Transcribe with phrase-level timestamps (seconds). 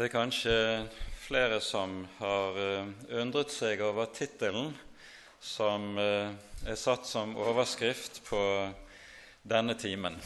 [0.00, 0.52] Det er kanskje
[1.20, 2.86] flere som har eh,
[3.20, 4.70] undret seg over tittelen
[5.44, 6.30] som eh,
[6.64, 8.40] er satt som overskrift på
[9.44, 10.16] denne timen.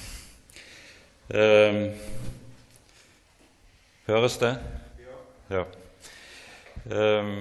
[1.27, 1.81] Eh,
[4.07, 4.55] høres det?
[5.51, 5.67] Ja.
[6.87, 7.35] Eh,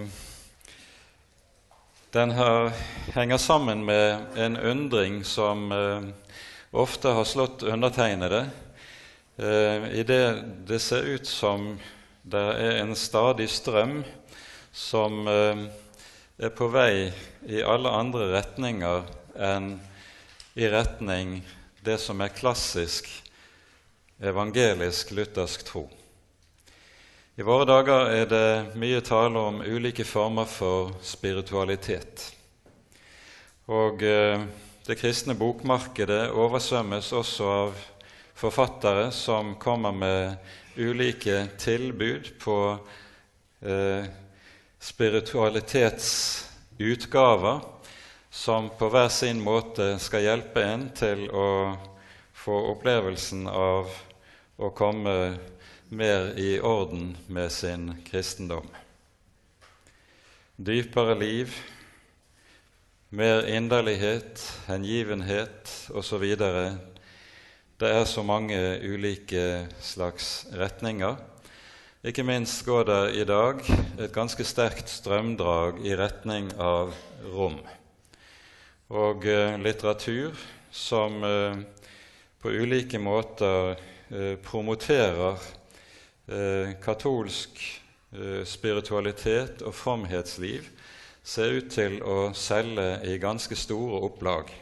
[2.17, 2.73] den her
[3.13, 6.13] henger sammen med en undring som eh,
[6.71, 8.47] ofte har slått undertegnede,
[9.37, 11.75] eh, idet det ser ut som
[12.23, 13.97] det er en stadig strøm
[14.71, 15.65] som eh,
[16.39, 17.11] er på vei
[17.51, 19.03] i alle andre retninger
[19.35, 19.73] enn
[20.55, 21.41] i retning
[21.83, 23.09] det som er klassisk
[24.23, 25.83] evangelisk-luthersk tro.
[27.35, 32.29] I våre dager er det mye tale om ulike former for spiritualitet.
[33.67, 34.47] Og eh,
[34.87, 37.87] det kristne bokmarkedet oversvømmes også av
[38.37, 40.37] forfattere som kommer med
[40.77, 42.77] ulike tilbud på
[43.61, 44.05] eh,
[44.79, 47.59] spiritualitetsutgaver
[48.29, 51.77] som på hver sin måte skal hjelpe en til å
[52.33, 53.89] få opplevelsen av
[54.57, 55.37] å komme
[55.93, 58.65] mer i orden med sin kristendom.
[60.57, 61.53] Dypere liv,
[63.09, 66.25] mer inderlighet, hengivenhet osv.
[67.83, 71.17] Det er så mange ulike slags retninger.
[72.07, 73.59] Ikke minst går det i dag
[73.99, 76.93] et ganske sterkt strømdrag i retning av
[77.33, 77.57] rom.
[78.87, 80.31] Og eh, litteratur
[80.71, 81.59] som eh,
[82.39, 85.35] på ulike måter eh, promoterer
[86.31, 87.59] eh, katolsk
[88.15, 90.71] eh, spiritualitet og fromhetsliv,
[91.19, 94.55] ser ut til å selge i ganske store opplag.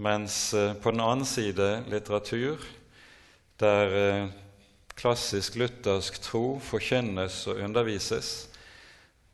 [0.00, 2.62] Mens eh, på den annen side litteratur
[3.60, 4.28] der eh,
[4.96, 8.30] klassisk luthersk tro forkynnes og undervises,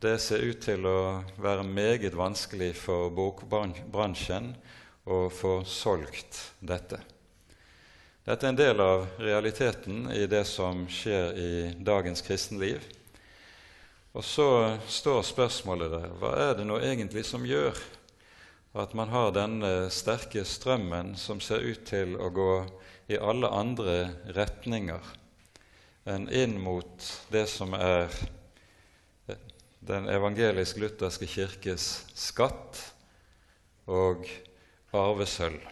[0.02, 4.56] det ser ut til å være meget vanskelig for bokbransjen
[5.06, 6.98] å få solgt dette.
[8.26, 12.82] Dette er en del av realiteten i det som skjer i dagens kristenliv.
[14.18, 14.48] Og så
[14.91, 17.78] står spørsmålet der hva er det nå egentlig som gjør
[18.76, 22.50] at man har denne sterke strømmen som ser ut til å gå
[23.09, 23.97] i alle andre
[24.37, 25.14] retninger
[26.06, 28.12] enn inn mot det som er
[29.86, 32.81] den evangelisk-lutherske kirkes skatt
[33.86, 34.26] og
[34.97, 35.62] arvesølv.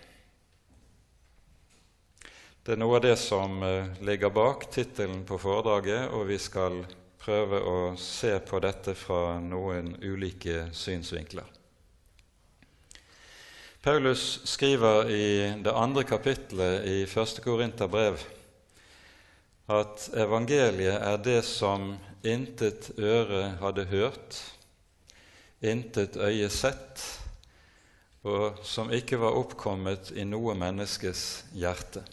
[2.64, 6.78] Det er noe av det som eh, ligger bak tittelen på foredraget, og vi skal
[7.20, 11.63] prøve å se på dette fra noen ulike synsvinkler.
[13.84, 18.16] Paulus skriver i det andre kapittelet i første Korinterbrev
[19.68, 21.90] at evangeliet er det som
[22.24, 24.38] intet øre hadde hørt,
[25.60, 27.04] intet øye sett,
[28.24, 32.06] og som ikke var oppkommet i noe menneskes hjerte.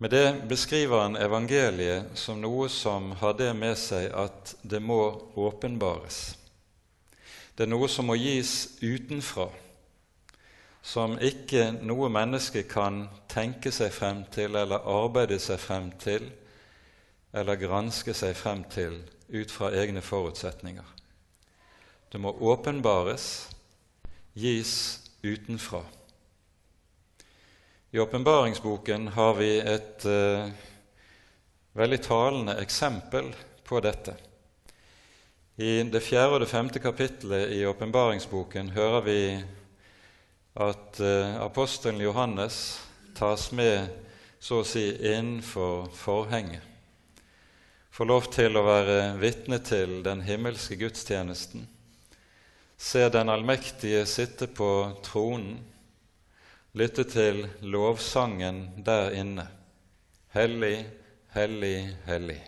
[0.00, 5.02] Med det beskriver han evangeliet som noe som har det med seg at det må
[5.36, 6.37] åpenbares.
[7.58, 9.48] Det er noe som må gis utenfra,
[10.78, 16.28] som ikke noe menneske kan tenke seg frem til eller arbeide seg frem til
[17.34, 19.00] eller granske seg frem til
[19.34, 20.86] ut fra egne forutsetninger.
[22.14, 23.26] Det må åpenbares,
[24.38, 24.76] gis
[25.26, 25.82] utenfra.
[27.90, 30.46] I åpenbaringsboken har vi et uh,
[31.74, 33.34] veldig talende eksempel
[33.66, 34.14] på dette.
[35.58, 39.22] I det fjerde og det femte kapittelet i åpenbaringsboken hører vi
[40.54, 42.78] at eh, apostelen Johannes
[43.18, 43.88] tas med
[44.38, 46.62] så å si innenfor forhenget.
[47.90, 51.64] Får lov til å være vitne til den himmelske gudstjenesten.
[52.78, 54.70] Se den allmektige sitte på
[55.02, 55.56] tronen,
[56.78, 59.48] lytte til lovsangen der inne.
[60.38, 60.86] Hellig,
[61.34, 62.38] hellig, hellig.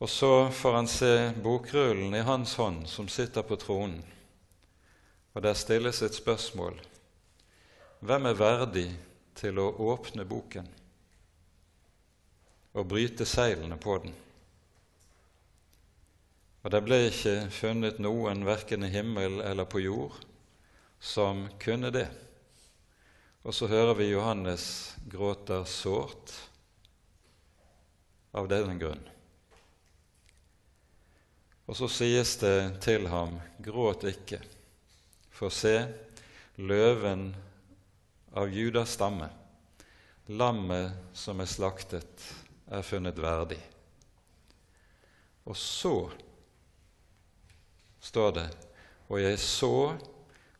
[0.00, 4.00] Og så får han se bokrullen i hans hånd som sitter på tronen,
[5.36, 6.78] og der stilles et spørsmål.
[8.00, 8.86] Hvem er verdig
[9.36, 10.70] til å åpne boken
[12.72, 14.16] og bryte seilene på den?
[16.64, 20.16] Og det ble ikke funnet noen, verken i himmel eller på jord,
[20.96, 22.08] som kunne det.
[23.44, 24.66] Og så hører vi Johannes
[25.12, 26.36] gråter sårt
[28.32, 29.08] av den grunn.
[31.70, 34.40] Og så sies det til ham, gråt ikke,
[35.30, 35.76] for se,
[36.58, 37.28] løven
[38.34, 39.28] av Judas stamme,
[40.34, 42.26] lammet som er slaktet,
[42.66, 43.60] er funnet verdig.
[45.46, 45.94] Og så
[48.02, 48.48] står det
[49.06, 49.74] og jeg så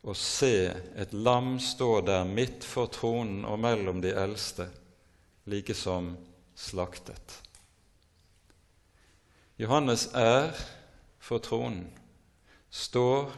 [0.01, 4.71] og se et lam stå der midt for tronen og mellom de eldste,
[5.45, 6.15] like som
[6.55, 7.41] slaktet.
[9.59, 10.55] Johannes er
[11.21, 11.85] for tronen,
[12.69, 13.31] står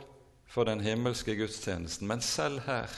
[0.47, 2.91] for den himmelske gudstjenesten, men selv her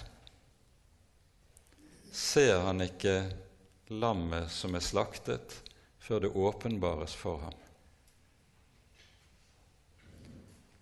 [2.16, 3.16] ser han ikke
[3.92, 5.62] lammet som er slaktet,
[6.00, 7.56] før det åpenbares for ham.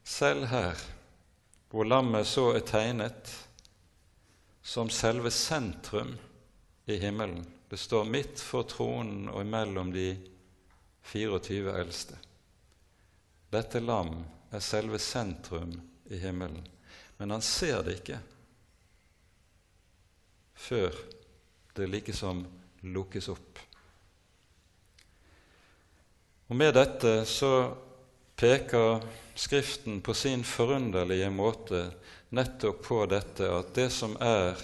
[0.03, 0.79] Selv her,
[1.71, 3.31] hvor lammet så er tegnet
[4.63, 6.13] som selve sentrum
[6.85, 10.11] i himmelen Det står midt for tronen og imellom de
[11.09, 12.19] 24 eldste.
[13.53, 14.15] Dette lam
[14.53, 15.73] er selve sentrum
[16.09, 16.63] i himmelen,
[17.17, 18.19] men han ser det ikke
[20.63, 20.95] før
[21.75, 22.44] det likesom
[22.94, 23.59] lukkes opp.
[26.50, 27.53] Og Med dette så
[28.38, 29.03] peker
[29.35, 31.88] Skriften på sin forunderlige måte
[32.38, 34.59] nettopp på dette at det som er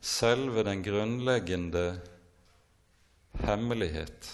[0.00, 1.98] selve den grunnleggende
[3.44, 4.30] hemmelighet,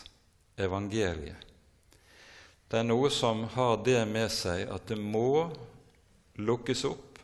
[0.54, 1.51] evangeliet,
[2.72, 5.50] det er noe som har det med seg at det må
[6.40, 7.18] lukkes opp,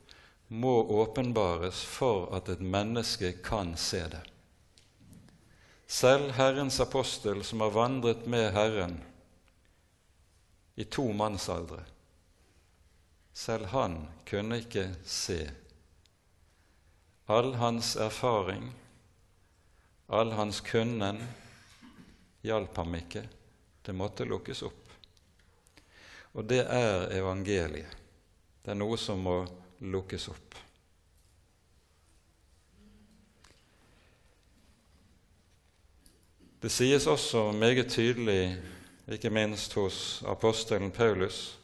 [0.52, 4.20] må åpenbares for at et menneske kan se det.
[5.88, 8.98] Selv Herrens apostel, som har vandret med Herren
[10.76, 11.80] i to mannsaldre,
[13.32, 13.96] selv han
[14.28, 15.38] kunne ikke se.
[17.24, 18.68] All hans erfaring,
[20.12, 21.24] all hans kunnen,
[22.44, 23.24] hjalp ham ikke.
[23.80, 24.87] Det måtte lukkes opp.
[26.38, 27.90] Og det er evangeliet.
[28.62, 29.40] Det er noe som må
[29.82, 30.54] lukkes opp.
[36.62, 38.54] Det sies også meget tydelig,
[39.10, 41.56] ikke minst hos apostelen Paulus,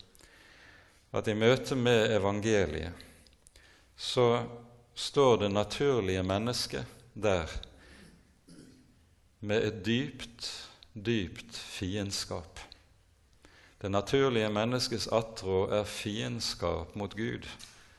[1.15, 3.03] at i møte med evangeliet
[3.95, 4.43] så
[4.95, 7.51] står det naturlige mennesket der
[9.41, 10.51] med et dypt,
[10.95, 12.74] dypt fiendskap.
[13.85, 17.45] Det naturlige menneskets attrå er fiendskap mot Gud,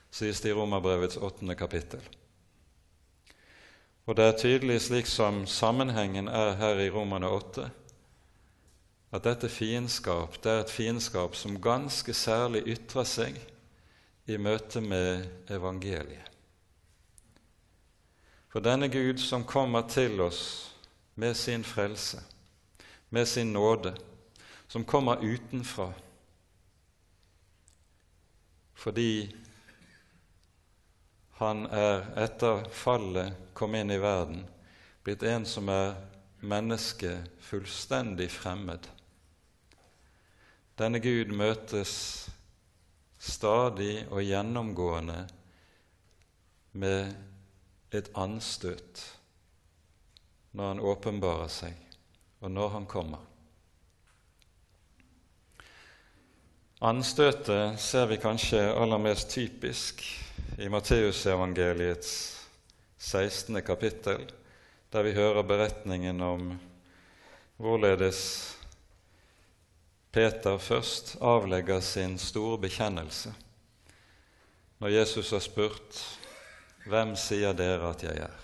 [0.10, 2.02] sies det i Romerbrevets åttende kapittel.
[4.10, 7.68] Og det er tydelig, slik som sammenhengen er her i Romerne åtte,
[9.14, 13.38] at dette fiendskap det er et fiendskap som ganske særlig ytrer seg
[14.26, 16.34] i møte med evangeliet.
[18.50, 20.42] For denne Gud som kommer til oss
[21.14, 22.26] med sin frelse,
[23.14, 23.94] med sin nåde,
[24.67, 25.91] som kommer utenfra
[28.75, 29.35] fordi
[31.39, 34.44] han er etter fallet kom inn i verden,
[35.03, 35.95] blitt en som er
[36.45, 38.88] mennesket fullstendig fremmed.
[40.79, 41.95] Denne Gud møtes
[43.17, 45.21] stadig og gjennomgående
[46.75, 49.03] med et anstøt
[50.56, 51.79] når han åpenbarer seg,
[52.44, 53.23] og når han kommer.
[56.84, 60.01] Anstøtet ser vi kanskje aller mest typisk
[60.60, 62.10] i Matteusevangeliets
[63.00, 63.62] 16.
[63.63, 64.25] kapittel,
[64.91, 66.50] der vi hører beretningen om
[67.55, 68.20] hvorledes
[70.12, 73.32] Peter først avlegger sin store bekjennelse
[74.84, 76.01] når Jesus har spurt
[76.91, 78.36] hvem sier dere at jeg er?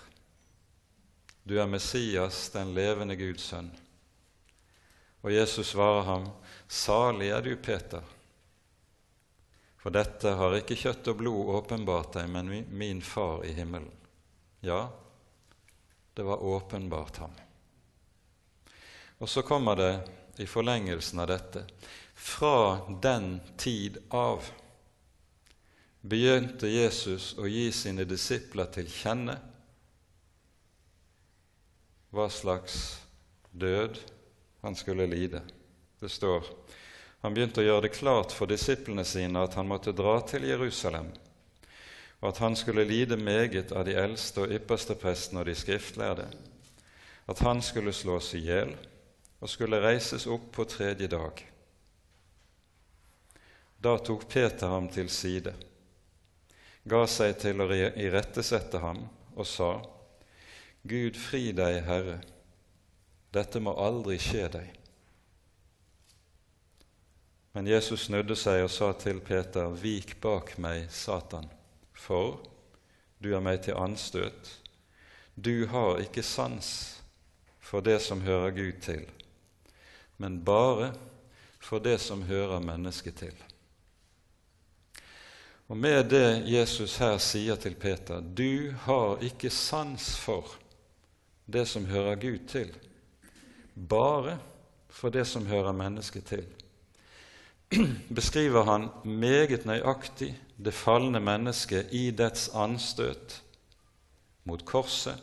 [1.44, 3.68] Du er Messias, den levende Guds sønn.
[5.20, 6.26] Og Jesus svarer ham,
[6.68, 8.00] Salig er du, Peter,
[9.82, 13.90] for dette har ikke kjøtt og blod åpenbart deg, men min Far i himmelen.
[14.62, 14.86] Ja,
[16.14, 17.34] det var åpenbart ham.
[19.18, 19.92] Og så kommer det
[20.42, 21.64] i forlengelsen av dette
[22.14, 24.46] fra den tid av
[26.02, 29.36] begynte Jesus å gi sine disipler til kjenne
[32.12, 32.78] hva slags
[33.50, 33.98] død
[34.62, 35.42] han skulle lide.
[35.98, 36.46] Det står
[37.22, 41.12] han begynte å gjøre det klart for disiplene sine at han måtte dra til Jerusalem,
[42.18, 46.26] og at han skulle lide meget av de eldste og ypperste prestene og de skriftlærde,
[47.30, 48.74] at han skulle slås i hjel
[49.42, 51.46] og skulle reises opp på tredje dag.
[53.82, 55.54] Da tok Peter ham til side,
[56.82, 59.72] ga seg til å irettesette ham og sa:"
[60.82, 62.16] Gud fri deg, Herre,
[63.30, 64.81] dette må aldri skje deg.
[67.52, 71.50] Men Jesus snudde seg og sa til Peter, Vik bak meg, Satan,
[71.92, 72.40] for
[73.20, 74.54] du er meg til anstøt.
[75.36, 76.70] Du har ikke sans
[77.60, 79.04] for det som hører Gud til,
[80.16, 80.92] men bare
[81.62, 83.36] for det som hører mennesket til.
[85.68, 90.56] Og med det Jesus her sier til Peter, du har ikke sans for
[91.46, 92.74] det som hører Gud til,
[93.76, 94.38] bare
[94.92, 96.44] for det som hører mennesket til,
[98.08, 103.38] beskriver han meget nøyaktig det falne mennesket i dets anstøt
[104.44, 105.18] mot korset,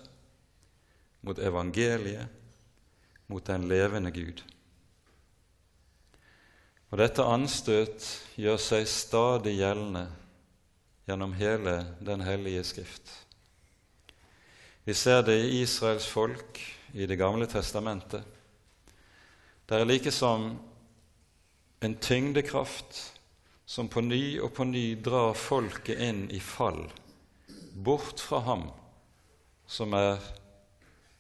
[1.22, 2.28] mot evangeliet,
[3.28, 4.42] mot den levende Gud.
[6.90, 8.06] Og dette anstøt
[8.40, 10.08] gjør seg stadig gjeldende
[11.10, 11.76] gjennom hele
[12.06, 13.12] Den hellige skrift.
[14.86, 16.62] Vi ser det i Israels folk
[16.94, 18.24] i Det gamle testamentet.
[19.70, 20.56] Det er like som
[21.80, 23.20] en tyngdekraft
[23.66, 26.88] som på ny og på ny drar folket inn i fall,
[27.74, 28.66] bort fra ham
[29.70, 30.18] som er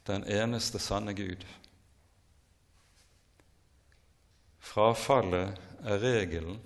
[0.10, 1.46] den eneste sanne Gud.
[4.60, 6.60] Frafallet er regelen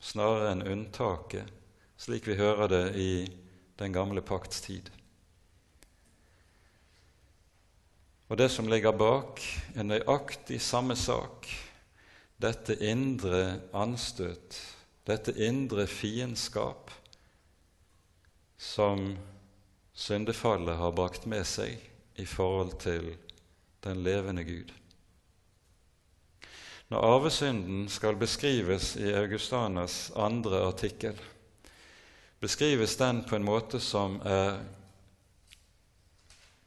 [0.00, 1.50] snarere enn unntaket,
[1.98, 3.12] slik vi hører det i
[3.78, 4.88] den gamle pakts tid.
[8.28, 9.42] Og det som ligger bak,
[9.74, 11.48] er nøyaktig samme sak,
[12.38, 14.58] dette indre anstøt,
[15.08, 16.92] dette indre fiendskap
[18.58, 19.16] som
[19.94, 21.78] syndefallet har brakt med seg
[22.18, 23.12] i forhold til
[23.86, 24.70] den levende Gud.
[26.88, 31.18] Når arvesynden skal beskrives i Augustanas andre artikkel,
[32.40, 34.62] beskrives den på en måte som er,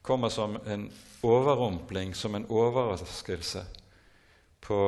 [0.01, 0.85] kommer som en
[1.23, 3.65] overrumpling, som en overraskelse,
[4.61, 4.79] på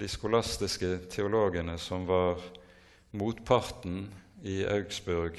[0.00, 2.40] de skolastiske teologene som var
[3.12, 4.06] motparten
[4.42, 5.36] i Augsburg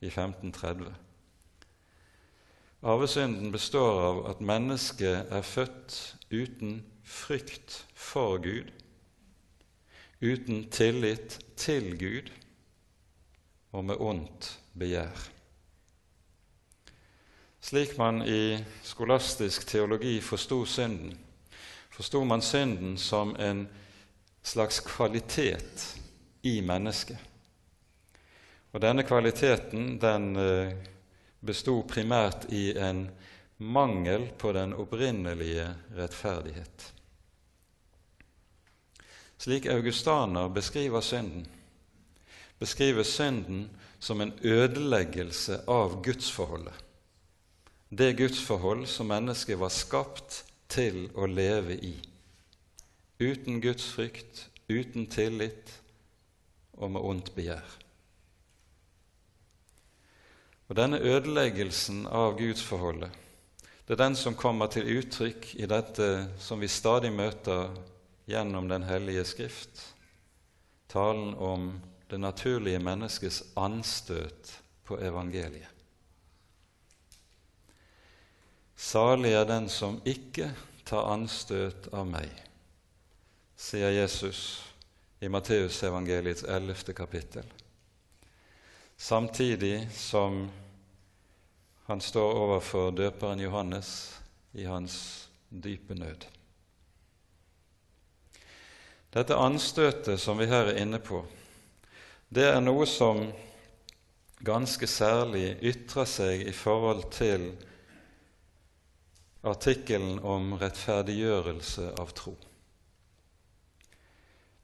[0.00, 0.90] i 1530.
[2.82, 5.98] Arvesynden består av at mennesket er født
[6.32, 8.70] uten frykt for Gud,
[10.20, 12.32] uten tillit til Gud
[13.72, 14.48] og med ondt
[14.78, 15.28] begjær.
[17.60, 21.14] Slik man i skolastisk teologi forsto synden,
[21.92, 23.68] forsto man synden som en
[24.42, 25.96] slags kvalitet
[26.42, 27.18] i mennesket.
[28.70, 30.72] Og denne kvaliteten den eh,
[31.40, 33.08] besto primært i en
[33.60, 35.66] mangel på den opprinnelige
[35.96, 36.92] rettferdighet.
[39.40, 41.46] Slik Augustaner beskriver synden,
[42.58, 46.74] beskriver synden som en ødeleggelse av gudsforholdet.
[47.88, 51.94] Det gudsforhold som mennesket var skapt til å leve i.
[53.20, 55.74] Uten Guds frykt, uten tillit
[56.72, 57.76] og med ondt begjær.
[60.70, 63.10] Og Denne ødeleggelsen av gudsforholdet
[63.90, 66.04] det er den som kommer til uttrykk i dette
[66.38, 67.72] som vi stadig møter
[68.30, 69.80] gjennom Den hellige skrift,
[70.86, 71.72] talen om
[72.10, 74.52] det naturlige menneskets anstøt
[74.86, 75.66] på evangeliet.
[78.76, 80.52] Salig er den som ikke
[80.86, 82.30] tar anstøt av meg,
[83.60, 84.64] sier Jesus
[85.20, 87.44] i Matteusevangeliets ellevte kapittel,
[88.96, 90.46] samtidig som
[91.84, 93.92] han står overfor døperen Johannes
[94.52, 96.24] i hans dype nød.
[99.10, 101.20] Dette anstøtet som vi her er inne på,
[102.30, 103.26] det er noe som
[104.40, 107.50] ganske særlig ytrer seg i forhold til
[109.44, 112.38] artikkelen om rettferdiggjørelse av tro.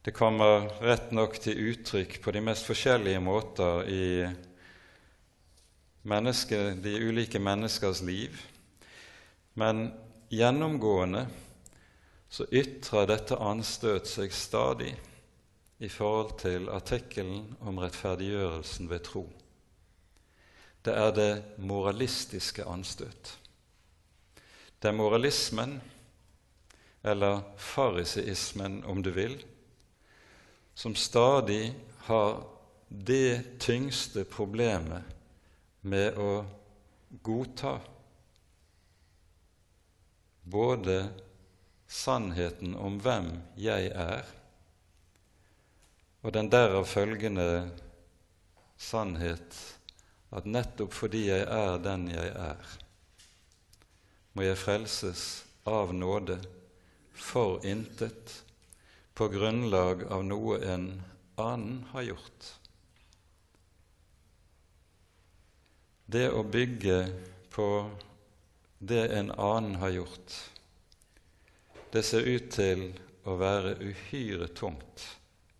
[0.07, 4.05] Det kommer rett nok til uttrykk på de mest forskjellige måter i
[6.07, 8.37] de ulike menneskers liv,
[9.59, 9.89] men
[10.31, 11.25] gjennomgående
[12.31, 14.93] så ytrer dette anstøt seg stadig
[15.83, 19.25] i forhold til artikkelen om rettferdiggjørelsen ved tro.
[20.87, 23.35] Det er det moralistiske anstøt.
[24.79, 25.81] Det er moralismen,
[27.03, 29.35] eller fariseismen om du vil,
[30.76, 32.45] som stadig har
[32.88, 35.02] det tyngste problemet
[35.80, 36.45] med å
[37.25, 37.78] godta
[40.45, 40.99] både
[41.88, 44.28] sannheten om hvem jeg er,
[46.21, 47.49] og den derav følgende
[48.76, 49.56] sannhet
[50.37, 52.73] at nettopp fordi jeg er den jeg er,
[54.37, 55.23] må jeg frelses
[55.64, 56.37] av nåde
[57.16, 58.42] for intet
[59.17, 60.91] på grunnlag av noe en
[61.41, 62.49] annen har gjort.
[66.07, 66.99] Det å bygge
[67.51, 67.69] på
[68.79, 70.35] det en annen har gjort,
[71.91, 72.91] det ser ut til
[73.25, 75.07] å være uhyre tungt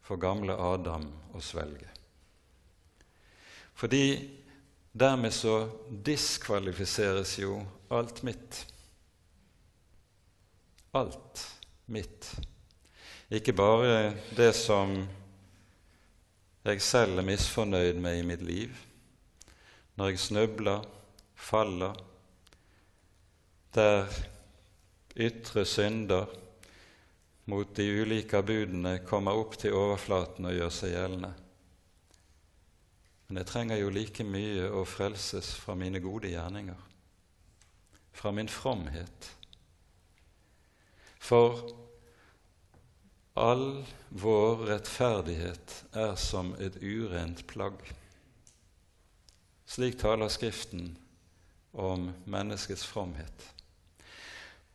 [0.05, 1.89] for gamle Adam å svelge.
[3.77, 4.05] Fordi
[4.93, 5.55] dermed så
[5.89, 7.57] diskvalifiseres jo
[7.89, 8.61] alt mitt.
[10.97, 11.43] Alt
[11.93, 12.29] mitt.
[13.31, 14.93] Ikke bare det som
[16.67, 18.75] jeg selv er misfornøyd med i mitt liv,
[19.99, 20.85] når jeg snubler,
[21.35, 21.95] faller,
[23.75, 24.07] der
[25.17, 26.31] ytre synder
[27.51, 31.33] mot de ulike budene kommer opp til overflaten og gjør seg gjeldende.
[33.27, 36.79] Men jeg trenger jo like mye å frelses fra mine gode gjerninger,
[38.15, 39.31] fra min fromhet.
[41.19, 41.86] For
[43.37, 47.83] all vår rettferdighet er som et urent plagg.
[49.69, 50.95] Slik taler Skriften
[51.77, 53.45] om menneskets fromhet.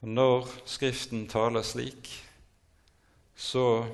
[0.05, 2.11] Når Skriften taler slik,
[3.35, 3.85] så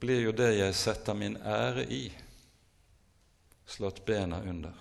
[0.00, 2.06] blir jo det jeg setter min ære i,
[3.68, 4.72] slått bena under.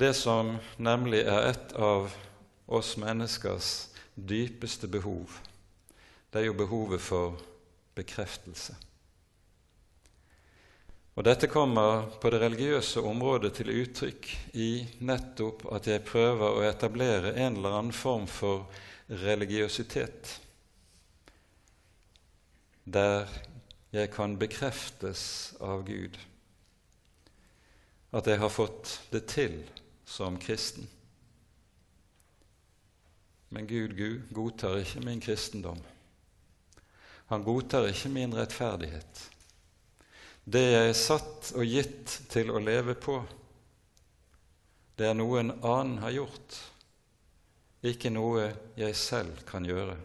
[0.00, 2.08] Det som nemlig er et av
[2.64, 3.89] oss menneskers
[4.28, 5.32] dypeste behov,
[6.30, 7.40] det er jo behovet for
[7.94, 8.76] bekreftelse.
[11.18, 14.70] Og Dette kommer på det religiøse området til uttrykk i
[15.04, 18.70] nettopp at jeg prøver å etablere en eller annen form for
[19.10, 20.36] religiøsitet,
[22.84, 23.28] der
[23.92, 25.22] jeg kan bekreftes
[25.60, 26.16] av Gud
[28.10, 29.60] at jeg har fått det til
[30.08, 30.86] som kristen.
[33.50, 35.78] Men Gud, Gud godtar ikke min kristendom.
[37.30, 39.30] Han godtar ikke min rettferdighet
[40.50, 43.20] det jeg er satt og gitt til å leve på,
[44.98, 46.56] det er noe en annen har gjort,
[47.86, 49.96] ikke noe jeg selv kan gjøre.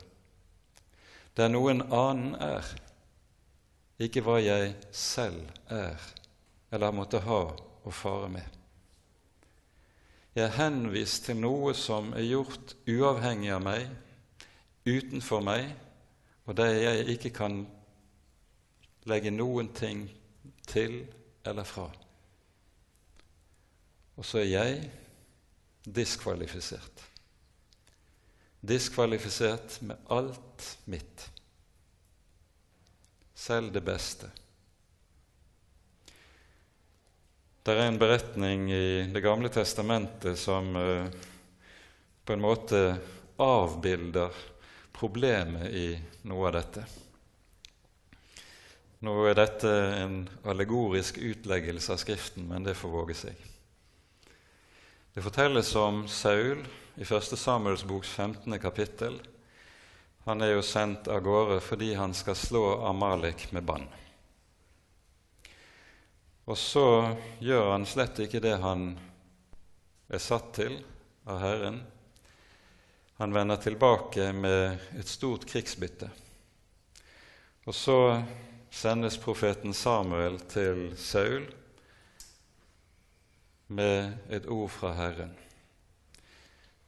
[1.35, 2.67] Det er noe en annen er,
[3.99, 5.99] ikke hva jeg selv er
[6.75, 8.61] eller måtte ha å fare med.
[10.35, 13.85] Jeg er henvist til noe som er gjort uavhengig av meg,
[14.83, 15.69] utenfor meg,
[16.43, 17.61] og det jeg ikke kan
[19.07, 20.03] legge noen ting
[20.67, 21.05] til
[21.47, 21.87] eller fra.
[24.19, 24.91] Og så er jeg
[25.87, 27.07] diskvalifisert.
[28.65, 31.29] Diskvalifisert med alt mitt,
[33.35, 34.35] selv det beste.
[37.65, 41.07] Det er en beretning i Det gamle testamentet som uh,
[42.21, 42.81] på en måte
[43.41, 44.37] avbilder
[44.93, 45.87] problemet i
[46.29, 46.83] noe av dette.
[49.01, 49.73] Nå er dette
[50.03, 53.41] en allegorisk utleggelse av Skriften, men det får våge seg.
[55.17, 56.61] Det fortelles om Saul
[57.01, 57.33] i 1.
[57.33, 58.59] Samuels boks 15.
[58.61, 59.17] kapittel.
[60.29, 63.89] Han er jo sendt av gårde fordi han skal slå Amalek med bann.
[66.45, 66.87] Og så
[67.41, 68.91] gjør han slett ikke det han
[70.13, 70.77] er satt til
[71.25, 71.79] av Herren.
[73.17, 76.11] Han vender tilbake med et stort krigsbytte.
[77.65, 77.99] Og så
[78.69, 81.47] sendes profeten Samuel til Saul
[83.73, 85.33] med et ord fra Herren.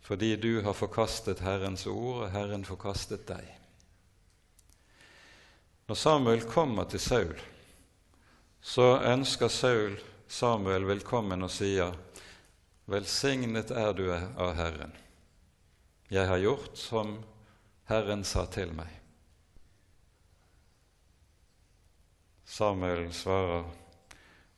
[0.05, 3.47] Fordi du har forkastet Herrens ord, og Herren forkastet deg.
[5.87, 7.39] Når Samuel kommer til Saul,
[8.61, 11.95] så ønsker Saul Samuel velkommen og sier,
[12.87, 14.93] Velsignet er du av Herren.
[16.07, 17.17] Jeg har gjort som
[17.87, 18.91] Herren sa til meg.
[22.47, 23.65] Samuel svarer,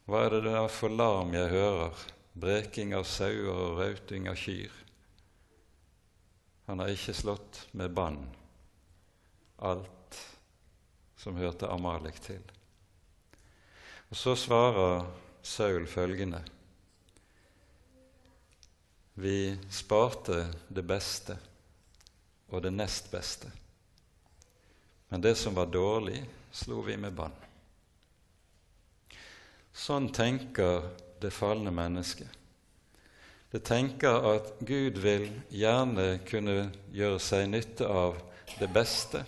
[0.09, 4.73] Hva er det da for larm jeg hører, breking av sauer og rauting av kyr?
[6.69, 8.21] Han har ikke slått med bann
[9.57, 10.21] alt
[11.17, 12.58] som hørte Amalek til.
[14.09, 15.05] Og Så svarer
[15.43, 16.41] Saul følgende.:
[19.13, 21.37] Vi sparte det beste
[22.49, 23.51] og det nest beste,
[25.09, 27.35] men det som var dårlig, slo vi med bann.
[29.73, 30.89] Sånn tenker
[31.21, 32.29] det falne mennesket.
[33.51, 38.17] Det tenker at Gud vil gjerne kunne gjøre seg nytte av
[38.59, 39.21] det beste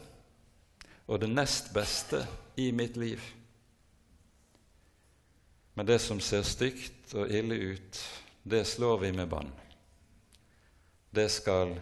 [1.08, 2.26] og det nest beste
[2.58, 3.22] i mitt liv.
[5.74, 8.02] Men det som ser stygt og ille ut,
[8.44, 9.52] det slår vi med bann.
[11.12, 11.76] Det skal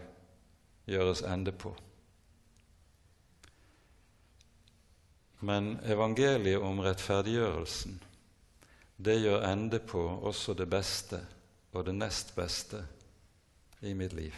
[0.89, 1.73] gjøres ende på.
[5.39, 7.99] Men evangeliet om rettferdiggjørelsen
[8.99, 11.21] det gjør ende på også det beste
[11.71, 12.81] og det nest beste
[13.87, 14.33] i mitt liv.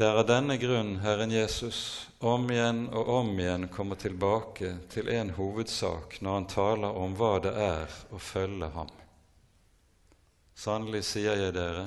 [0.00, 5.10] Det er av denne grunn Herren Jesus om igjen og om igjen kommer tilbake til
[5.12, 8.88] en hovedsak når han taler om hva det er å følge ham.
[10.56, 11.82] Sannelig sier jeg dere,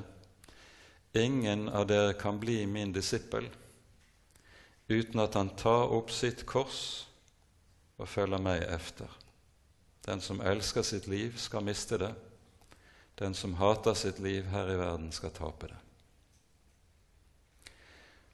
[1.18, 3.48] ingen av dere kan bli min disippel
[4.94, 6.84] uten at han tar opp sitt kors
[7.98, 9.10] og følger meg efter.
[10.06, 12.14] Den som elsker sitt liv, skal miste det.
[13.18, 15.83] Den som hater sitt liv her i verden, skal tape det.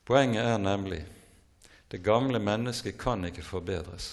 [0.09, 1.03] Poenget er nemlig
[1.87, 4.07] det gamle mennesket kan ikke forbedres.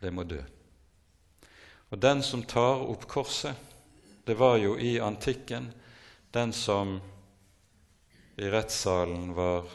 [0.00, 0.38] Det må dø.
[1.92, 3.52] Og den som tar opp korset,
[4.24, 5.68] det var jo i antikken
[6.32, 6.96] den som
[8.40, 9.68] i rettssalen var,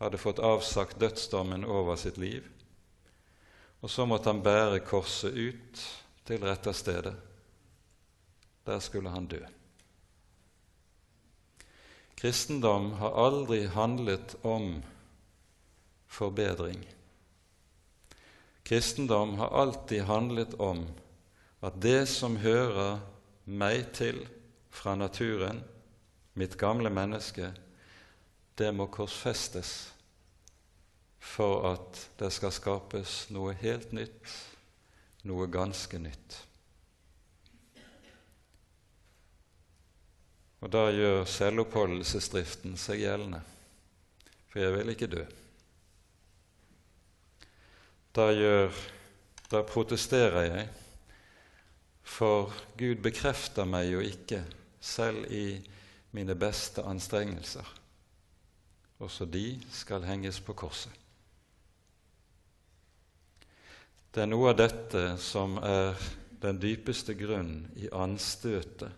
[0.00, 2.48] hadde fått avsagt dødsdommen over sitt liv.
[3.84, 5.84] Og så måtte han bære korset ut
[6.24, 7.16] til retterstedet.
[8.64, 9.44] Der skulle han dø.
[12.18, 14.82] Kristendom har aldri handlet om
[16.06, 16.80] forbedring.
[18.62, 20.82] Kristendom har alltid handlet om
[21.60, 22.98] at det som hører
[23.46, 24.24] meg til
[24.74, 25.62] fra naturen,
[26.34, 27.52] mitt gamle menneske,
[28.58, 29.72] det må korsfestes
[31.22, 34.34] for at det skal skapes noe helt nytt,
[35.22, 36.42] noe ganske nytt.
[40.58, 43.40] Og da gjør selvoppholdelsesdriften seg gjeldende,
[44.50, 45.22] for jeg vil ikke dø.
[48.18, 48.74] Da, gjør,
[49.52, 50.68] da protesterer jeg,
[52.02, 54.42] for Gud bekrefter meg jo ikke,
[54.82, 55.60] selv i
[56.16, 57.66] mine beste anstrengelser.
[58.98, 60.90] Også de skal henges på korset.
[64.10, 65.94] Det er noe av dette som er
[66.42, 68.97] den dypeste grunn i anstøtet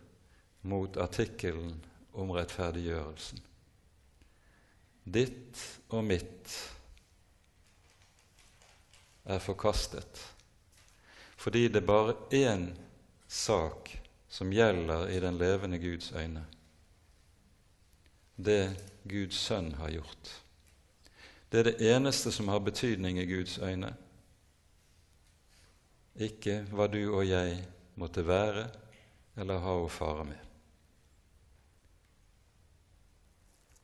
[0.60, 1.78] mot artikkelen
[2.12, 3.40] om rettferdiggjørelsen.
[5.04, 6.52] Ditt og mitt
[9.24, 10.26] er forkastet
[11.40, 12.66] fordi det er bare én
[13.24, 13.88] sak
[14.28, 16.42] som gjelder i den levende Guds øyne.
[18.36, 18.76] Det
[19.08, 20.34] Guds sønn har gjort.
[21.52, 23.94] Det er det eneste som har betydning i Guds øyne.
[26.20, 27.56] Ikke hva du og jeg
[27.96, 28.68] måtte være
[29.40, 30.49] eller ha å fare med.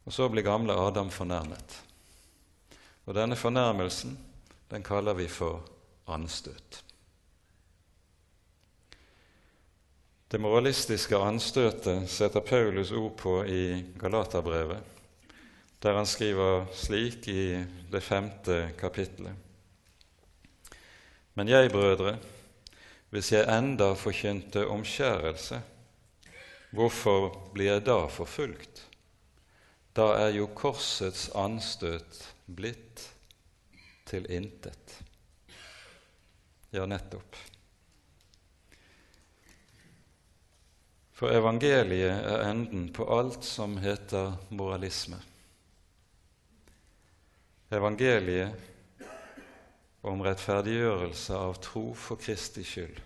[0.06, 1.80] Og så blir gamle Adam fornærmet.
[3.06, 4.16] Og denne fornærmelsen
[4.70, 5.62] den kaller vi for
[6.10, 6.82] anstøt.
[10.26, 14.82] Det moralistiske anstøtet setter Paulus ord på i Galaterbrevet,
[15.82, 19.34] der han skriver slik i det femte kapittelet.
[21.34, 22.16] Men jeg, brødre,
[23.10, 25.60] hvis jeg enda forkynte omskjærelse,
[26.74, 28.85] hvorfor blir jeg da forfulgt?
[29.96, 33.00] Da er jo korsets anstøt blitt
[34.06, 34.98] til intet.
[36.74, 37.36] Ja, nettopp.
[41.16, 45.16] For evangeliet er enden på alt som heter moralisme.
[47.72, 48.52] Evangeliet
[50.06, 53.00] om rettferdiggjørelse av tro for Kristi skyld.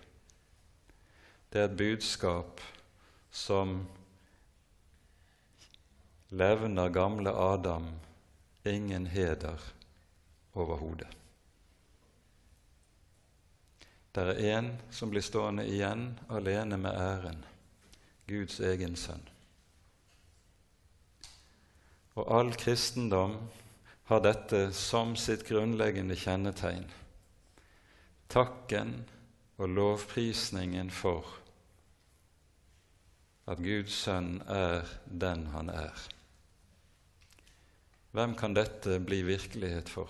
[1.51, 2.59] Det er et budskap
[3.31, 3.79] som
[6.31, 7.89] levner gamle Adam
[8.63, 9.59] ingen heder
[10.53, 11.07] overhodet.
[14.11, 17.45] Det er én som blir stående igjen alene med æren,
[18.27, 19.23] Guds egen sønn.
[22.15, 23.37] Og all kristendom
[24.11, 26.87] har dette som sitt grunnleggende kjennetegn.
[28.31, 28.97] Takken
[29.57, 31.27] og lovprisningen for
[33.47, 35.95] at Guds sønn er den han er.
[38.11, 40.09] Hvem kan dette bli virkelighet for?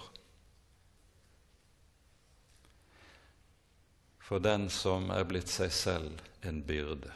[4.20, 7.12] For den som er blitt seg selv en byrde.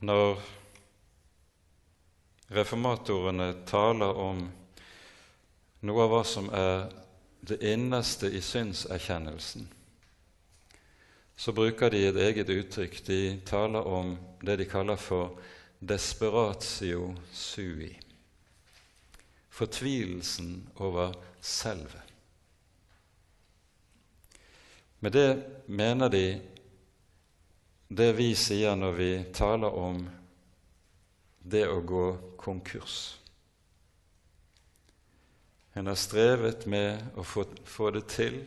[0.00, 0.38] Når
[2.56, 4.46] reformatorene taler om
[5.84, 6.88] noe av hva som er
[7.44, 9.68] det innerste i synserkjennelsen,
[11.36, 13.00] så bruker de et eget uttrykk.
[13.04, 15.36] De taler om det de kaller for
[15.80, 17.98] desperatio sui.
[19.48, 22.02] Fortvilelsen over selvet.
[25.00, 26.40] Med det mener de
[27.88, 30.04] det vi sier når vi taler om
[31.42, 32.06] det å gå
[32.38, 33.16] konkurs.
[35.72, 38.42] En har strevet med å få, få det til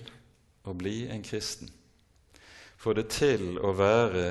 [0.63, 1.71] å bli en kristen.
[2.77, 4.27] Få det til å være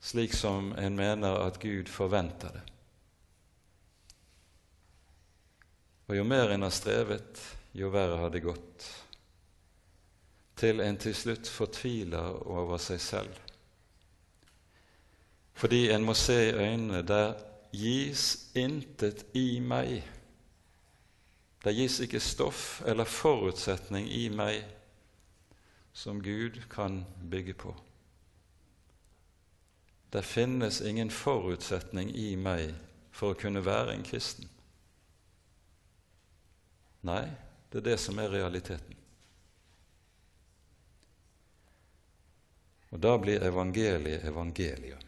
[0.00, 2.64] slik som en mener at Gud forventer det.
[6.08, 7.42] Og jo mer en har strevet,
[7.76, 8.86] jo verre har det gått,
[10.58, 13.42] til en til slutt fortviler over seg selv.
[15.58, 17.34] Fordi en må se i øynene der
[17.74, 20.00] gis intet i meg.
[21.64, 24.62] Der gis ikke stoff eller forutsetning i meg
[25.92, 27.74] som Gud kan bygge på.
[30.10, 32.72] Det finnes ingen forutsetning i meg
[33.12, 34.48] for å kunne være en kristen.
[37.08, 37.24] Nei,
[37.68, 38.96] det er det som er realiteten.
[42.88, 45.04] Og da blir evangeliet evangelium.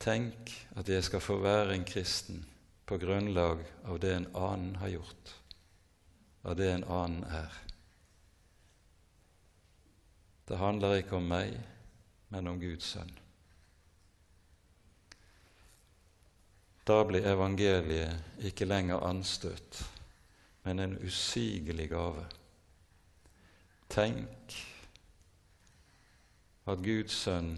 [0.00, 2.44] Tenk at jeg skal få være en kristen
[2.86, 5.32] på grunnlag av det en annen har gjort,
[6.46, 7.56] av det en annen er.
[10.46, 11.56] Det handler ikke om meg,
[12.28, 13.12] men om Guds sønn.
[16.86, 19.80] Da blir evangeliet ikke lenger anstøt,
[20.62, 22.26] men en usigelig gave.
[23.90, 24.54] Tenk
[26.66, 27.56] at Guds sønn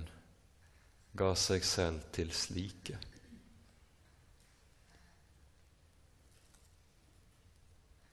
[1.17, 2.97] ga seg selv til slike.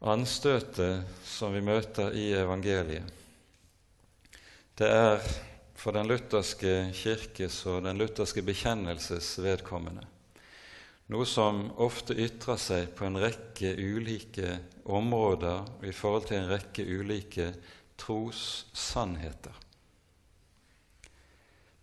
[0.05, 3.07] Anstøtet som vi møter i evangeliet,
[4.75, 5.23] det er
[5.75, 10.07] for den lutherske kirkes og den lutherske bekjennelses vedkommende
[11.11, 14.55] noe som ofte ytrer seg på en rekke ulike
[14.89, 17.51] områder i forhold til en rekke ulike
[18.01, 19.53] trossannheter.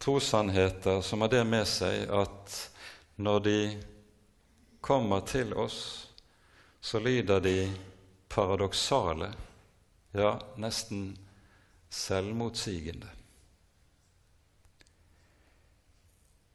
[0.02, 2.58] Trossannheter som har det med seg at
[3.22, 3.58] når de
[4.82, 5.78] kommer til oss,
[6.82, 7.56] så lyder de
[8.32, 9.28] paradoksale,
[10.18, 11.12] ja, nesten
[11.92, 13.06] selvmotsigende.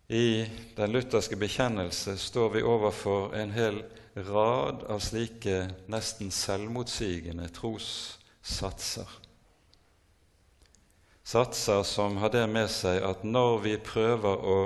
[0.08, 3.82] I den lutherske bekjennelse står vi overfor en hel
[4.16, 9.10] rad av slike nesten selvmotsigende trossatser.
[11.28, 14.58] Satser som har det med seg at når vi prøver å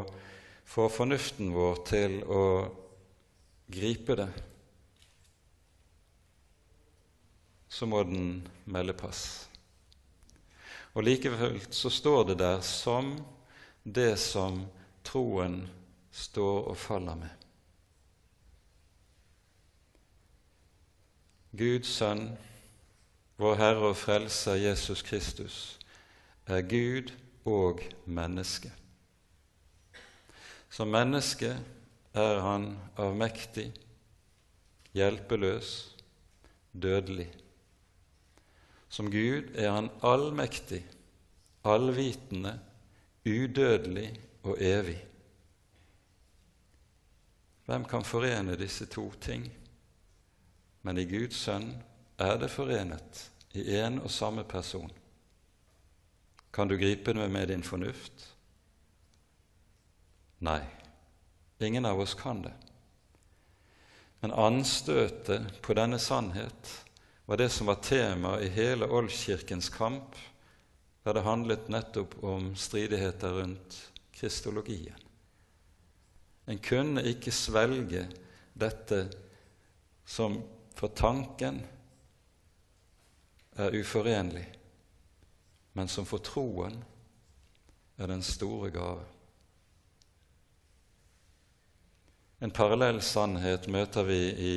[0.70, 2.44] få fornuften vår til å
[3.72, 4.28] gripe det,
[7.72, 9.24] så må den melde pass.
[10.94, 13.16] Og likevel så står det der som
[13.82, 14.62] det som
[15.12, 15.66] troen
[16.12, 17.32] står og faller med.
[21.52, 22.30] Guds sønn,
[23.42, 25.58] vår Herre og Frelser Jesus Kristus,
[26.48, 27.12] er Gud
[27.44, 28.72] og menneske.
[30.72, 31.58] Som menneske
[32.16, 33.68] er han avmektig,
[34.96, 35.76] hjelpeløs,
[36.72, 37.28] dødelig.
[38.88, 40.86] Som Gud er han allmektig,
[41.68, 42.60] allvitende,
[43.28, 44.12] udødelig
[44.44, 44.98] og evig.
[47.66, 49.46] Hvem kan forene disse to ting?
[50.82, 51.70] Men i Guds sønn
[52.20, 54.92] er det forenet i én og samme person.
[56.52, 58.28] Kan du gripe det med din fornuft?
[60.42, 60.62] Nei,
[61.60, 62.54] ingen av oss kan det.
[64.22, 66.74] Men anstøtet på denne sannhet
[67.26, 70.18] var det som var tema i hele Oldkirkens kamp,
[71.04, 73.91] der det handlet nettopp om stridigheter rundt
[74.22, 75.08] kristologien.
[76.46, 78.06] En kunne ikke svelge
[78.54, 79.06] dette
[80.06, 80.38] som
[80.78, 81.62] for tanken
[83.62, 84.46] er uforenlig,
[85.74, 86.78] men som for troen
[87.98, 89.06] er den store gave.
[92.42, 94.56] En parallell sannhet møter vi i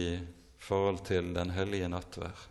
[0.57, 2.49] forhold til den hellige nattvær.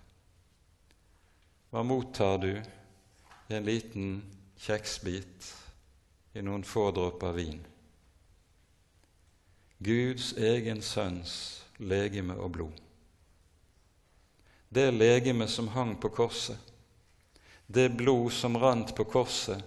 [1.74, 4.16] Hva mottar du i en liten
[4.62, 5.50] kjeksbit
[6.34, 7.60] i noen få dråper vin.
[9.84, 11.34] Guds egen sønns
[11.78, 12.80] legeme og blod.
[14.74, 16.58] Det legeme som hang på korset,
[17.68, 19.62] det blod som rant på korset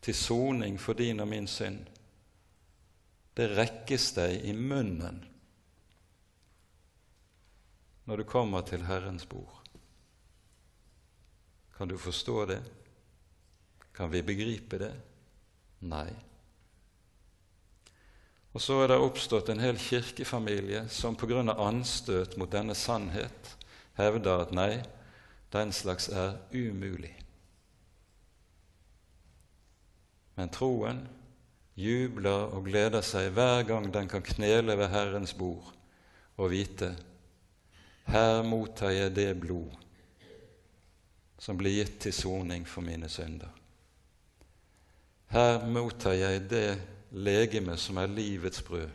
[0.00, 1.84] til soning for din og min synd,
[3.34, 5.22] det rekkes deg i munnen
[8.04, 9.62] når du kommer til Herrens bord.
[11.76, 12.60] Kan du forstå det?
[13.94, 14.92] Kan vi begripe det?
[15.84, 16.10] Nei.
[18.54, 23.56] Og så er det oppstått en hel kirkefamilie som av anstøt mot denne sannhet
[23.98, 24.82] hevder at nei,
[25.50, 27.12] den slags er umulig.
[30.34, 31.04] Men troen
[31.78, 35.72] jubler og gleder seg hver gang den kan knele ved Herrens bord
[36.36, 36.94] og vite
[38.10, 39.74] her mottar jeg det blod
[41.38, 43.50] som blir gitt til soning for mine synder.
[45.34, 46.76] Her mottar jeg det
[47.10, 48.90] legeme som er livets brød,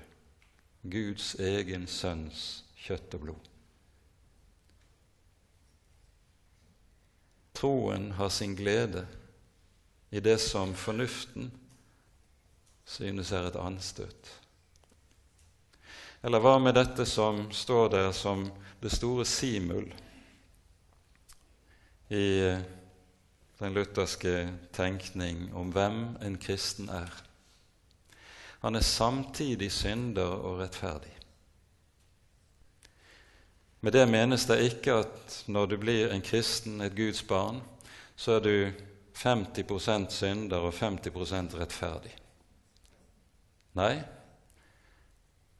[0.87, 2.43] Guds egen sønns
[2.79, 3.49] kjøtt og blod.
[7.59, 9.03] Troen har sin glede
[10.15, 11.51] i det som fornuften
[12.87, 14.31] synes er et anstøt.
[16.23, 18.47] Eller hva med dette som står der som
[18.79, 19.91] det store simul
[22.15, 22.67] i eh,
[23.59, 27.11] den lutherske tenkning om hvem en kristen er?
[28.59, 31.11] Han er samtidig synder og rettferdig.
[33.81, 37.61] Med det menes det ikke at når du blir en kristen, et Guds barn,
[38.15, 38.71] så er du
[39.15, 42.11] 50% synder og 50% rettferdig.
[43.79, 44.01] Nei,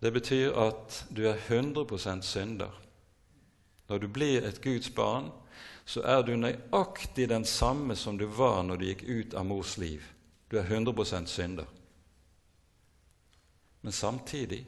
[0.02, 2.72] det betyr at du er 100% synder.
[3.88, 5.32] Når du blir et Guds barn,
[5.90, 9.72] så er du nøyaktig den samme som du var når du gikk ut av mors
[9.82, 10.04] liv.
[10.50, 11.66] Du er 100% synder.
[13.82, 14.68] Men samtidig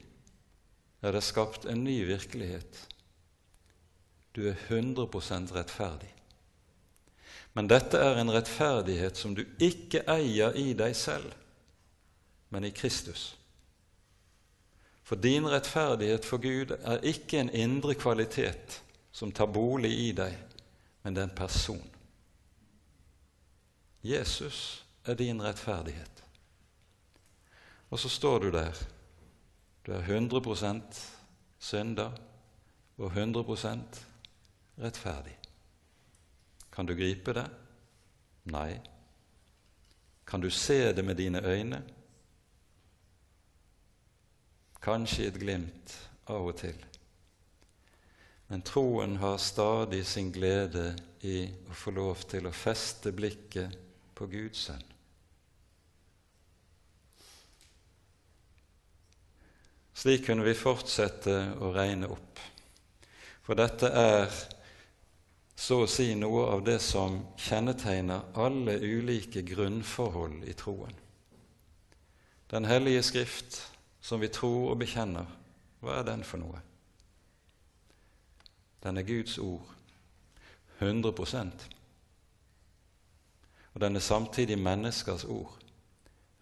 [1.00, 2.80] er det skapt en ny virkelighet.
[4.34, 6.10] Du er 100% rettferdig.
[7.52, 11.34] Men dette er en rettferdighet som du ikke eier i deg selv,
[12.50, 13.36] men i Kristus.
[15.06, 18.80] For din rettferdighet for Gud er ikke en indre kvalitet
[19.12, 20.34] som tar bolig i deg,
[21.02, 21.90] men det er en person.
[24.02, 26.24] Jesus er din rettferdighet.
[27.90, 28.72] Og så står du der.
[29.86, 31.00] Du er 100%
[31.58, 32.12] synder
[32.98, 34.02] og 100%
[34.78, 35.38] rettferdig.
[36.72, 37.46] Kan du gripe det?
[38.44, 38.80] Nei.
[40.26, 41.82] Kan du se det med dine øyne?
[44.82, 46.78] Kanskje et glimt av og til.
[48.52, 50.90] Men troen har stadig sin glede
[51.24, 53.72] i å få lov til å feste blikket
[54.12, 54.82] på Guds sønn.
[59.96, 61.32] Slik kunne vi fortsette
[61.64, 62.42] å regne opp,
[63.40, 64.28] for dette er
[65.56, 70.92] så å si noe av det som kjennetegner alle ulike grunnforhold i troen.
[72.52, 73.62] Den hellige Skrift,
[74.04, 75.24] som vi tror og bekjenner,
[75.80, 76.60] hva er den for noe?
[78.82, 79.66] Den er Guds ord,
[80.78, 81.50] 100
[83.74, 85.58] Og den er samtidig menneskers ord,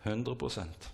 [0.07, 0.91] 100%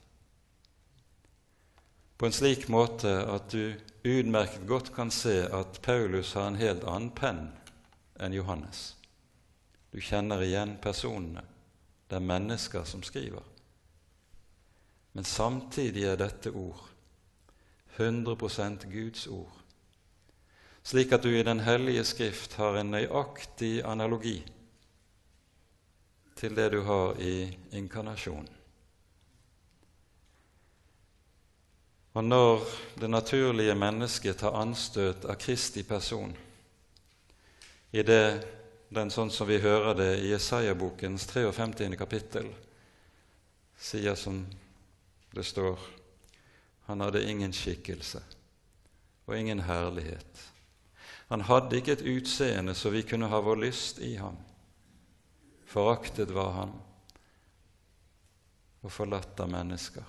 [2.18, 6.84] På en slik måte at du utmerket godt kan se at Paulus har en helt
[6.84, 7.52] annen penn
[8.20, 8.96] enn Johannes.
[9.92, 11.42] Du kjenner igjen personene.
[12.08, 13.42] Det er mennesker som skriver.
[15.12, 16.82] Men samtidig er dette ord
[17.96, 19.52] 100% Guds ord,
[20.86, 24.38] slik at du i Den hellige Skrift har en nøyaktig analogi
[26.36, 28.48] til det du har i inkarnasjonen.
[32.16, 32.62] Og når
[33.00, 36.32] det naturlige mennesket tar anstøt av Kristi person,
[37.92, 38.46] i det,
[38.88, 41.90] den sånn som vi hører det i Jesaja-bokens 53.
[41.96, 42.48] kapittel,
[43.76, 44.44] sier som
[45.34, 45.78] det står
[46.86, 48.20] Han hadde ingen skikkelse
[49.26, 50.55] og ingen herlighet.
[51.28, 54.36] Han hadde ikke et utseende så vi kunne ha vår lyst i ham.
[55.66, 56.76] Foraktet var han
[58.86, 60.04] og forlatt av mennesker.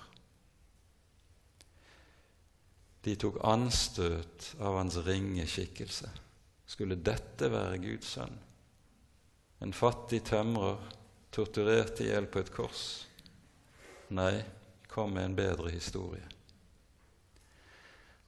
[3.02, 6.10] De tok anstøt av hans ringe skikkelse.
[6.68, 8.36] Skulle dette være Guds sønn?
[9.64, 10.78] En fattig tømrer
[11.34, 12.82] torturert i hjel på et kors?
[14.14, 14.44] Nei,
[14.86, 16.22] kom med en bedre historie.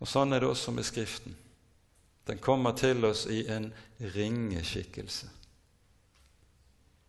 [0.00, 1.36] Og Sånn er det også med Skriften.
[2.30, 3.72] Den kommer til oss i en
[4.14, 5.26] ringe skikkelse.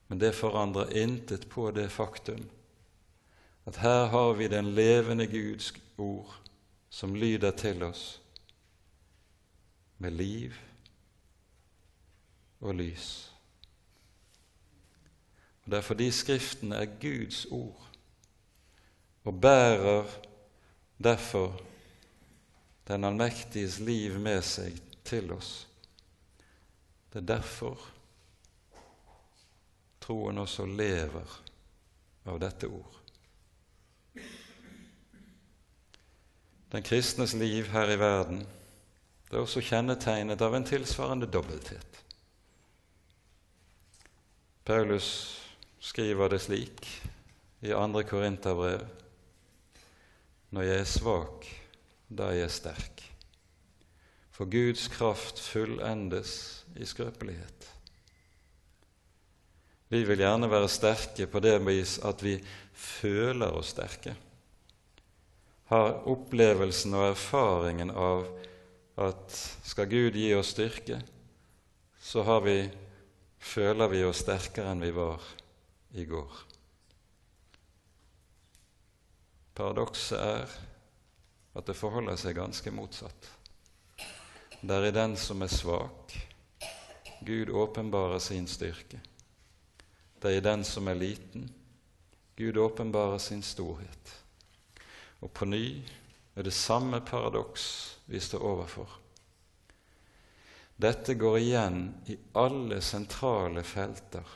[0.09, 2.41] Men det forandrer intet på det faktum
[3.69, 6.34] at her har vi den levende Guds ord
[6.89, 8.22] som lyder til oss
[10.01, 10.57] med liv
[12.59, 13.32] og lys.
[15.63, 17.88] Og Det er fordi Skriften er Guds ord
[19.24, 20.03] og bærer
[20.97, 21.61] derfor
[22.88, 24.82] den allmektiges liv med seg
[25.12, 25.51] til oss.
[27.12, 27.84] Det er derfor
[30.01, 31.36] troen også lever
[32.32, 32.97] av dette ord.
[36.72, 38.45] Den kristnes liv her i verden
[39.28, 41.99] det er også kjennetegnet av en tilsvarende dobbelthet.
[44.68, 45.07] Paulus
[45.80, 46.88] skriver det slik
[47.62, 48.03] i 2.
[48.09, 48.84] Korinterbrev
[50.51, 51.47] Når jeg er svak,
[52.12, 53.11] da er jeg sterk.
[54.42, 57.66] For Guds kraft fullendes i skrøpelighet.
[59.94, 62.39] Vi vil gjerne være sterke på det vis at vi
[62.74, 64.16] føler oss sterke.
[65.70, 68.24] Har opplevelsen og erfaringen av
[69.06, 70.98] at skal Gud gi oss styrke,
[72.02, 72.56] så har vi,
[73.38, 75.28] føler vi oss sterkere enn vi var
[75.94, 76.39] i går.
[79.54, 80.58] Paradokset er
[81.54, 83.30] at det forholder seg ganske motsatt.
[84.62, 86.14] Det er i den som er svak,
[87.26, 88.99] Gud åpenbarer sin styrke.
[90.22, 91.47] Det er i den som er liten,
[92.38, 94.14] Gud åpenbarer sin storhet.
[95.20, 95.82] Og på ny
[96.36, 97.66] er det samme paradoks
[98.05, 99.01] vi står overfor.
[100.78, 104.30] Dette går igjen i alle sentrale felter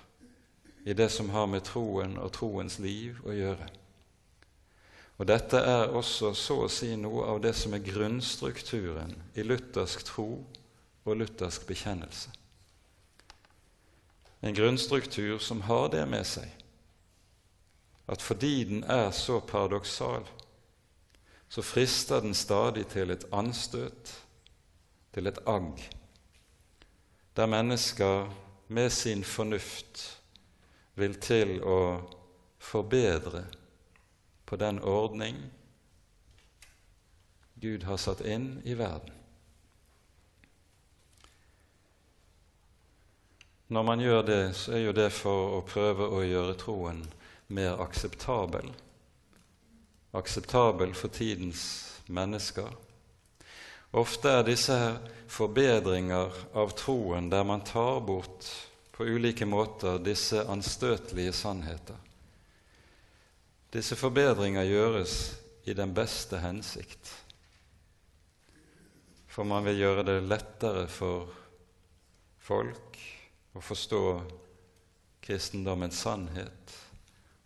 [0.86, 3.69] i det som har med troen og troens liv å gjøre.
[5.18, 10.03] Og Dette er også så å si noe av det som er grunnstrukturen i luthersk
[10.09, 10.30] tro
[11.05, 12.34] og luthersk bekjennelse.
[14.43, 16.51] En grunnstruktur som har det med seg
[18.05, 20.28] at fordi den er så paradoksal,
[21.49, 24.11] så frister den stadig til et anstøt,
[25.13, 25.82] til et agg,
[27.36, 28.30] der mennesker
[28.68, 30.03] med sin fornuft
[30.95, 31.80] vil til å
[32.59, 33.45] forbedre
[34.45, 35.37] på den ordning
[37.55, 39.13] Gud har satt inn i verden.
[43.67, 46.99] Når man gjør det, så er jo det for å prøve å gjøre troen
[47.47, 48.69] mer akseptabel.
[50.13, 51.63] Akseptabel for tidens
[52.05, 52.69] mennesker.
[53.95, 54.99] Ofte er disse her
[55.31, 58.51] forbedringer av troen der man tar bort
[58.95, 61.97] på ulike måter disse anstøtelige sannheter.
[63.76, 65.13] Disse forbedringer gjøres
[65.67, 67.09] i den beste hensikt,
[69.28, 71.34] for man vil gjøre det lettere for
[72.39, 72.99] folk
[73.51, 74.01] å forstå
[75.26, 76.78] kristendommens sannhet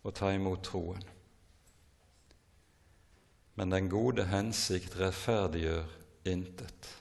[0.04, 1.02] og ta imot troen.
[3.58, 5.90] Men den gode hensikt rettferdiggjør
[6.30, 6.94] intet.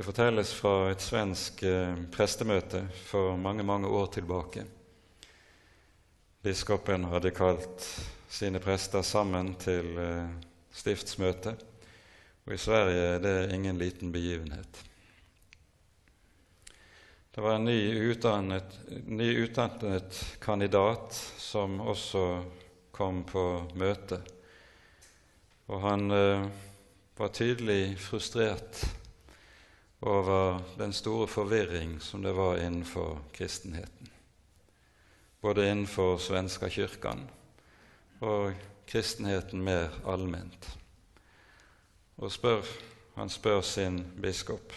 [0.00, 4.62] Det fortelles fra et svensk eh, prestemøte for mange, mange år tilbake.
[6.40, 7.84] Biskopen hadde kalt
[8.32, 10.30] sine prester sammen til eh,
[10.72, 11.52] stiftsmøte,
[12.46, 14.80] og i Sverige er det ingen liten begivenhet.
[17.34, 17.76] Det var en ny
[18.14, 22.24] utdannet, ny utdannet kandidat som også
[22.96, 23.44] kom på
[23.76, 24.22] møte,
[25.68, 26.48] og han eh,
[27.20, 28.80] var tydelig frustrert
[30.00, 34.08] over den store forvirring som det var innenfor kristenheten.
[35.40, 37.26] Både innenfor svenska kyrkan
[38.20, 38.52] og
[38.86, 40.68] kristenheten mer allment.
[42.16, 42.64] Og spør,
[43.16, 44.72] han spør sin biskop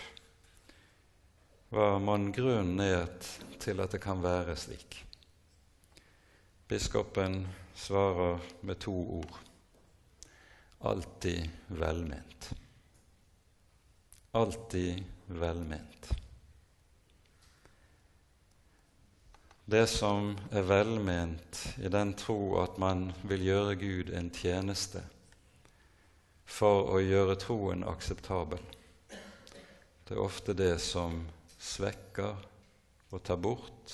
[1.74, 3.08] hva mon grunnen er
[3.60, 5.00] til at det kan være slik.
[6.70, 9.40] Biskopen svarer med to ord
[10.84, 12.54] alltid velment.
[14.36, 16.10] Alltid velment.
[19.66, 25.04] Det som er velment i den tro at man vil gjøre Gud en tjeneste
[26.50, 28.64] for å gjøre troen akseptabel,
[30.04, 31.22] det er ofte det som
[31.62, 32.42] svekker
[33.14, 33.94] og tar bort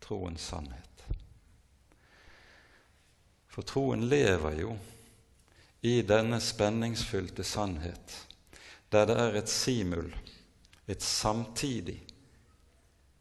[0.00, 1.04] troens sannhet.
[3.52, 4.78] For troen lever jo
[5.84, 8.25] i denne spenningsfylte sannhet,
[8.92, 10.10] der det er et simul
[10.86, 11.98] et samtidig,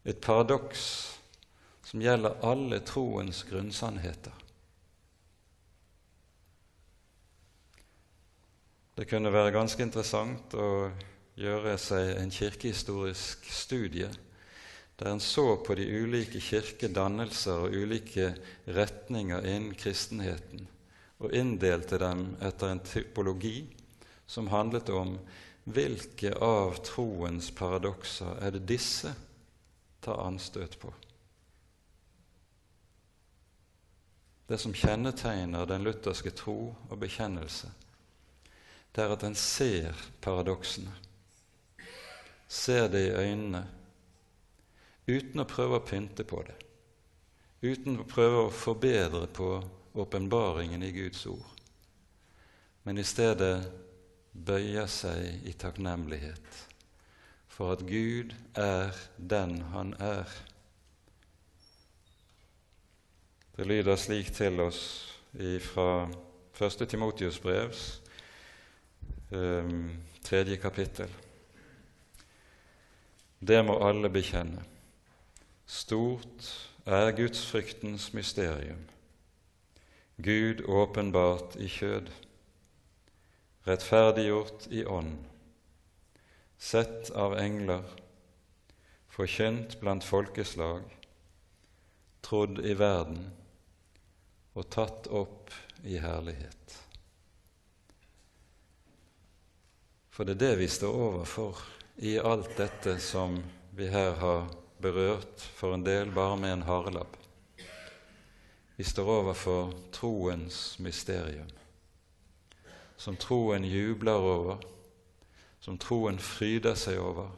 [0.05, 0.81] et paradoks
[1.85, 4.33] som gjelder alle troens grunnsannheter.
[8.95, 10.91] Det kunne være ganske interessant å
[11.35, 14.07] gjøre seg en kirkehistorisk studie
[14.95, 18.29] der en så på de ulike kirkedannelser og ulike
[18.77, 20.69] retninger innen kristenheten
[21.19, 23.65] og inndelte dem etter en typologi
[24.31, 25.17] som handlet om
[25.65, 29.11] hvilke av troens paradokser er det disse
[30.05, 30.91] tar anstøt på?
[34.45, 37.71] Det som kjennetegner den lutherske tro og bekjennelse,
[38.93, 40.93] det er at en ser paradoksene,
[42.47, 43.63] ser det i øynene,
[45.09, 46.59] uten å prøve å pynte på det,
[47.65, 49.49] uten å prøve å forbedre på
[49.97, 51.49] åpenbaringen i Guds ord,
[52.85, 53.65] men i stedet
[54.35, 56.65] bøyer seg i takknemlighet
[57.55, 60.27] for at Gud er den Han er.
[63.55, 64.81] Det lyder slik til oss
[65.63, 66.09] fra
[66.59, 66.89] 1.
[66.89, 68.01] Timotius brevs
[69.31, 69.91] um,
[70.23, 71.09] tredje kapittel.
[73.39, 74.63] det må alle bekjenne.
[75.65, 78.83] Stort er gudsfryktens mysterium.
[80.17, 82.09] Gud åpenbart i kjød,
[83.65, 85.17] rettferdiggjort i ånd,
[86.57, 87.83] sett av engler,
[89.09, 90.83] forkynt blant folkeslag,
[92.25, 93.27] trodd i verden
[94.55, 95.53] og tatt opp
[95.83, 96.77] i herlighet.
[100.15, 101.59] For det er det vi står overfor
[102.07, 103.35] i alt dette som
[103.75, 104.47] vi her har
[104.79, 107.17] berørt for en del bare med en harelabb.
[108.75, 111.51] Vi står overfor troens mysterium,
[112.97, 114.61] som troen jubler over,
[115.59, 117.31] som troen fryder seg over,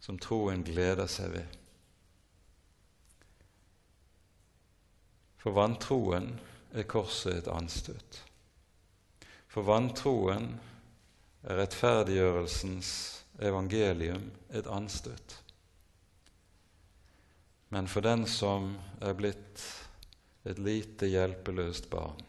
[0.00, 1.60] som troen gleder seg ved.
[5.40, 6.32] For vantroen
[6.72, 8.20] er korset et anstøt.
[9.48, 10.54] For vantroen
[11.44, 12.90] er rettferdiggjørelsens
[13.44, 15.36] evangelium et anstøt.
[17.74, 18.72] Men for den som
[19.02, 19.62] er blitt
[20.48, 22.20] et lite hjelpeløst barn,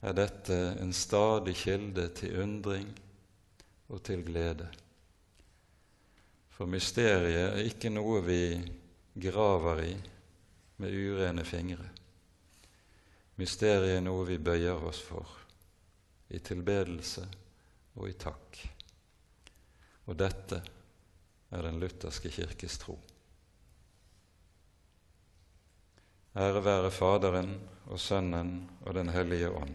[0.00, 2.90] er dette en stadig kilde til undring
[3.88, 4.68] og til glede.
[6.54, 8.42] For mysteriet er ikke noe vi
[9.18, 9.92] graver i
[10.78, 11.88] med urene fingre.
[13.38, 15.36] Mysteriet er noe vi bøyer oss for
[16.34, 17.24] i tilbedelse
[17.98, 18.58] og i takk.
[20.08, 20.58] Og dette
[21.50, 22.98] er den lutherske kirkes tro.
[26.38, 27.54] Ære være Faderen
[27.88, 29.74] og Sønnen og Den hellige ånd,